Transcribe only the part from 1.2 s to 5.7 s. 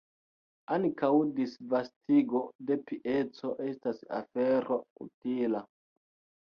disvastigo de pieco estas afero utila.